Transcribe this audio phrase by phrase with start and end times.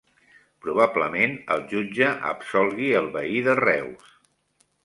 [0.65, 4.13] Probablement el jutge absolgui el veí de Reus